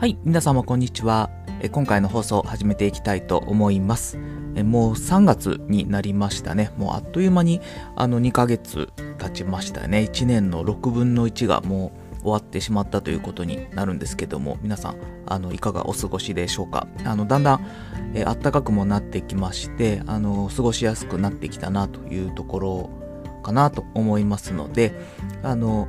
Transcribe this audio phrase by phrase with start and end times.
[0.00, 1.28] はい、皆様こんにちは。
[1.72, 4.16] 今回の放送を始めていきたいと思います。
[4.16, 6.72] もう3月になりましたね。
[6.78, 7.60] もうあっという間に
[7.96, 10.08] あの2ヶ月経ちましたね。
[10.10, 14.96] 1年の6分の1がもう終わってしまったということになるんですけども、皆さん、
[15.26, 16.86] あのいかがお過ごしでしょうか？
[17.04, 17.66] あのだんだん、
[18.14, 22.90] え暖かくもなってきまして、あの過ごしやすくなってきたなというところ
[23.42, 24.94] かなと思いますので、
[25.42, 25.88] あの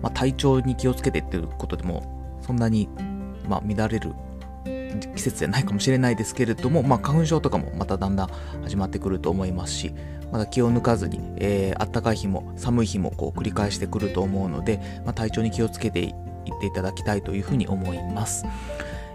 [0.00, 2.88] まあ、体調に気をつけてっていうことでもそんなに
[3.48, 4.12] まあ、乱れる
[5.14, 8.28] 季節じゃないかもしれないですけれども、まあ、花粉症とかもまただんだん
[8.62, 9.94] 始まってくると思いますし、
[10.30, 16.12] まだ気を抜かずに、えー、暖かい日も寒い日もこう繰り返してくると思うので、まあ、体調に気をつけていっ
[16.60, 18.46] ていただきたいというふうに思います。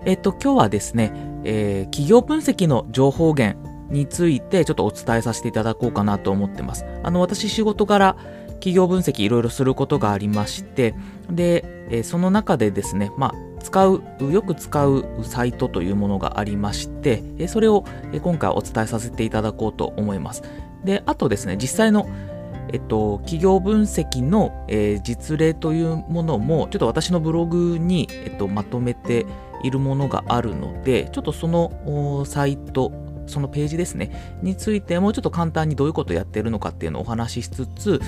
[0.05, 1.11] えっと、今日はですね、
[1.43, 3.57] えー、企業分析の情報源
[3.89, 6.85] についてちょっとお伝えさせていただこうかなと思ってます。
[7.03, 8.15] あの、私仕事柄、
[8.59, 10.93] 企業分析いろいろすることがありまして、
[11.31, 17.85] で、えー、その中でですね、まあ、使う、よく使うサイトというものがありまして、それを
[18.21, 20.43] 今回お伝えさせていただこうと思います。
[20.83, 22.07] で、あとですね、実際の
[22.69, 29.25] えっと、企業分析の、えー、実例というものも、ちょっと私のブログに、えっと、まとめて
[29.63, 32.91] いるものがあるので、ちょっとそのサイト、
[33.25, 38.01] そのページですね、についてもちょっと簡単にどういうことをやっているのかっていうのをお話ししつつ、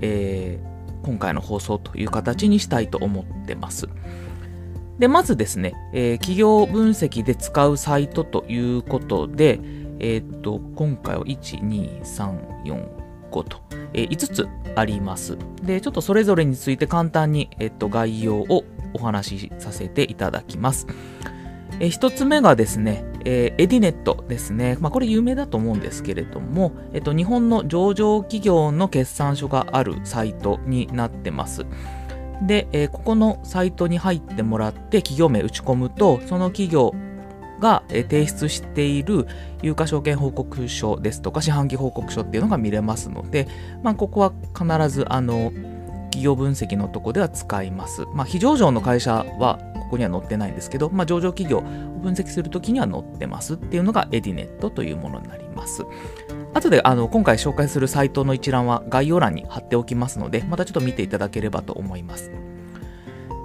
[0.00, 3.88] えー、今回の放送という形にしたいと思ってます。
[5.00, 9.58] で、まずですね、えー、企業分析で使うサイトということで、
[9.98, 12.88] えー、と、今回は1、2、3、4、
[13.30, 13.62] 5と、
[13.94, 15.38] えー、5つあります。
[15.62, 20.86] で、ちょっとそれぞれについて簡単に、えっと、概要をお話しさせていただきます。
[21.80, 24.76] え、1つ目がですね、えー、エディネットですね。
[24.80, 31.64] まあ、これ有名だと思うんですけれども、えっと、日本の上場企業の決算書があるサイトになってます。
[32.42, 36.94] で、えー、ここのサイトに入ってもらって企業名打ち込むと、その企業
[37.60, 39.26] が提出している
[39.62, 43.46] 有価証券報告書ですとか四半期報告書っていうのが見れますので、
[43.82, 45.52] まあ、ここは必ずあの
[46.04, 48.04] 企業分析のとこでは使います。
[48.14, 51.62] まあ、非上場の会社はここには載ってないんですけど、まあ、上場企業を
[52.00, 55.84] 分析するときには載ってますっていうのがエディネットというものになります。
[56.52, 62.30] 後であの今回紹介するサイトの一覧は概要欄に貼っておきますので、またちょっと見ていただければと思います。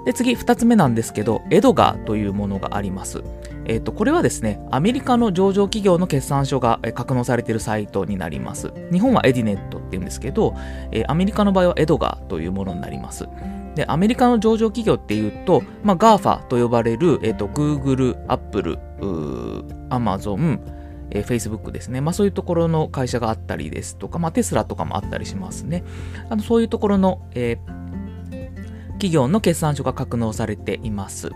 [0.04, 3.24] で次、2つ目なんですけど、エドガーというものがあります。
[3.64, 8.72] えっ、ー、と、これはですね、アメリカの上場企業の決算書が格納されているサイトになります。
[8.92, 10.54] 日本はエディネットって言うんですけど、
[10.92, 13.28] えー、アメリカの場合はエドガーというものになります。
[13.74, 18.78] で、アメリカの上場企業っていうと、まあ、GAFA と呼ばれる、えっ、ー、と、Google、Apple、
[19.90, 20.60] Amazon、
[21.10, 22.00] えー、Facebook ですね。
[22.00, 25.84] まあそういうところの会社があったりですとか、まあテスラとかもあったりしますね。
[26.28, 27.76] あのそういうところの、えー、
[28.92, 31.30] 企業の決算書が格納されています。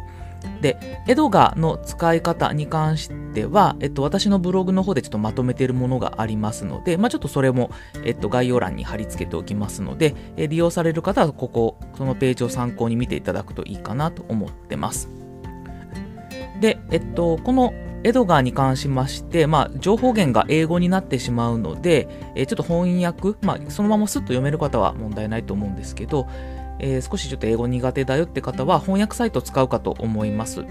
[0.60, 7.70] で、エドガの使い方に関しては、えっと、私のブログの方でちょっとまとめているものがありますので、まあ、ちょっとそれも、
[8.04, 15.08] えっと、概要欄に貼り付けておきますので、え利用される方はここ、そのページを参考に見ていただくといいかなと思ってます。
[16.60, 17.72] で、えっと、この
[18.02, 26.26] エドガーに関しまして、まあ、情報源が英語になってしまうので、えー、ちょっと翻訳、まあ、そのまますっと読める方は問題ないと思うんですけど、
[26.78, 30.64] えー、少しちょっと英語苦手だよって方は翻訳サイト使うかと思います。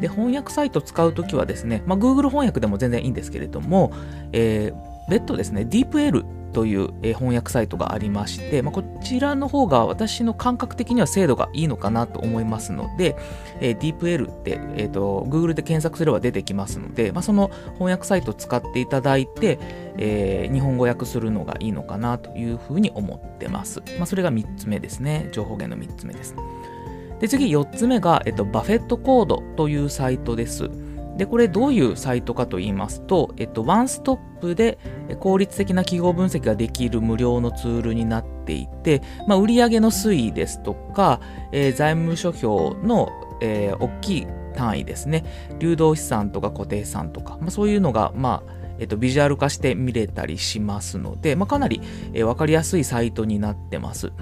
[0.00, 3.92] で、翻訳サイト使うときはですね、まあ、Google 翻訳でも全然いいんですけれども、
[4.32, 13.16] えー、別途ですね、DeepL という、翻訳サイトがありまして、まあ、こちらの方が私の感覚的には精度がいいのかなと思いますので、
[13.60, 19.58] えー、DeepL って、えーと、Google で検索すれば出てきますので、まあ、その翻訳サイトを使っていただいて、
[19.98, 23.82] えー、日本語訳するのがいいのかなというふうに思ってます。
[23.98, 25.28] まあ、それが3つ目ですね。
[25.32, 26.34] 情報源の3つ目です。
[27.20, 30.70] で次4つ目が、えっと、バフェットコードというサイトです。
[31.16, 34.78] で、これどういうサイトかと言いますと、えっと、ワンストップで
[35.20, 41.20] 効率的な企業分析ができる無料のツールになっていて、まあ、売上の推移ですとか、
[41.52, 45.24] えー、財務諸表の、えー、大きい単位ですね、
[45.58, 51.80] 流動資産とか固定資産とか、まあ、そういうのが、まあ、えっと、ビジュアル化して見れたりしますので、まあ、かなり、
[52.12, 54.12] えー、分かりやすいサイトになってます。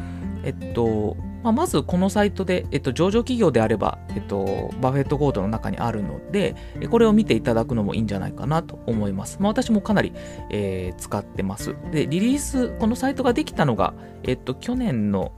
[0.44, 6.54] えっと、まあ、まずこのサイトで、えっと、上場企業であれば、えっと、バフェットコードの中にあるので、
[6.90, 9.38] これを見ていただくのもいいんじゃないかなと思います。
[9.40, 10.12] まあ、私もかなり、
[10.50, 11.74] えー、使ってます。
[11.90, 15.32] で、リリース、このサイトができたのが、えっと、去年の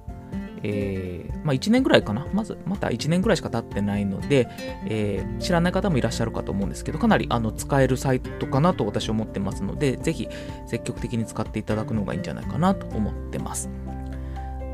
[0.66, 2.26] えー、まあ、1年ぐらいかな。
[2.32, 4.48] まず、また1年ぐらいしか経ってないので、
[4.86, 10.26] えー、知らない方もいらっしゃるかと思うんですけど、かなりあの使えるサイトかなと私は思ってますので、ぜひ
[10.66, 13.68] 積極的に使っていただくのがいいんじゃないかなと思ってます。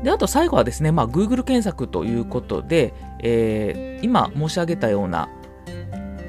[0.03, 5.29] であと最後はですね、まあ、Google 検索ということで、えー、今申し上げたような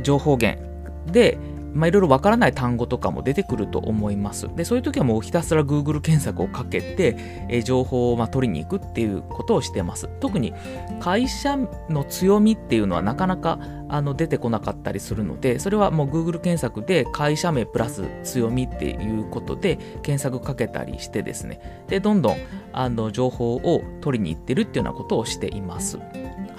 [0.03, 0.63] 情報源
[1.07, 1.39] で、
[1.75, 4.49] まあ、いろいろわからない単語とかも出てくると思います。
[4.55, 7.17] で、そういう時はもうひたすら Google 検索をかけて、
[7.49, 10.09] えー、情報をまあ取りに行くっていうことをしてます。
[10.21, 10.53] 特に
[11.01, 11.57] 会社
[11.89, 13.59] の強みっていうのはなかなか
[13.89, 22.37] あの出てこなかったりするので、それはもう Google 検索で会社名プラス強みっていうことで検索かけたりしてですね、で、どんどん
[22.73, 25.99] あの情報を取りに行ってるっていうようなことをしています。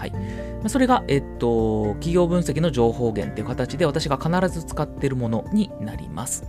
[0.03, 0.69] はい。
[0.69, 6.43] それが、えっと、企業分析の情報源っていう形で私が必ず使っているものになります。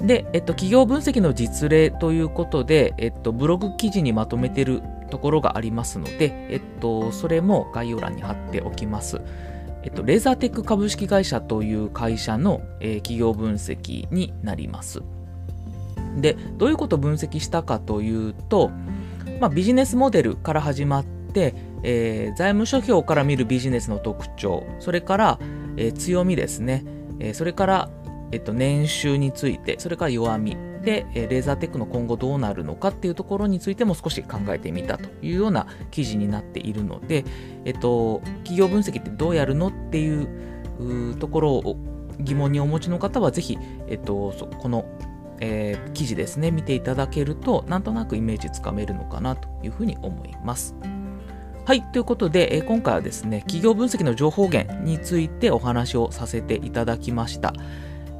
[0.00, 9.20] で、えっと、企業分析の実例ということで、えっと、ブログ記事にまとめているところがありますので、えっと、それも概要欄に貼っておきます。
[9.82, 15.02] えっと、レーザーテック株式会社という会社の、えー、企業分析になります。
[16.16, 18.70] で、どういうことを分析したかというと、
[19.40, 25.38] まあ、ビジネスモデルから始まって、えー、財務諸表から見るビジネスの特徴、それから、
[25.76, 26.84] えー、強みですね、
[27.20, 27.90] えー、それから、
[28.32, 37.24] えっと、年収について、それから弱みで、えレーザーテックの今後どうなるのかっていうところについても少し考えてみたというような記事になっているので、
[37.64, 41.76] えっと、企業分析ってどうやるのっていうところを
[42.20, 43.58] 疑問にお持ちの方はぜひ、
[43.88, 44.84] えっと、この
[45.40, 50.76] えー、記事ですね、見ていただけると、なんとなくイメージつかめるのかなというふうに思います。
[51.66, 57.54] はい、ということで、え、今回はですね、企業分析の情報源についてお話をさせていただきました。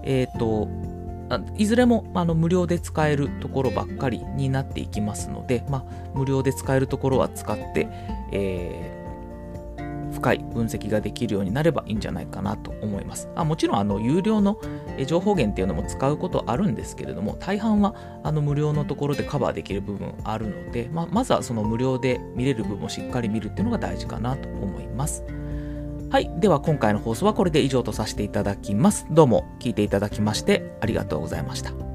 [0.03, 0.67] えっ、ー、と、
[1.59, 7.87] いずれもあの無料で使えるところばっかりになっていきますので、まあ、無料で使えるところは使って、
[8.33, 8.94] え
[10.25, 13.29] 深い分析ができるようになればいいんじゃないかなと思います。
[13.35, 14.59] あもちろんあの有料の
[15.07, 25.25] 情報源っていうのも使うことあるんですけれども、大半はあの無料のところでカバーできる部分あるので、まあ、まずはその無料で見れる部分をしっかり見るっていうのが大事かなと思います。
[26.09, 26.31] はい。
[26.41, 29.07] では今回の放送はこれで以上とさせていただきます。
[29.11, 31.94] どうも聞いていただきましてありがとうございました。